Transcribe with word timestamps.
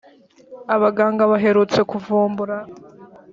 abaganga 0.75 1.23
baherutse 1.31 1.79
kuvumbura 1.89 2.57